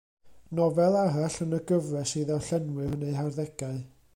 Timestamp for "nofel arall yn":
0.59-1.53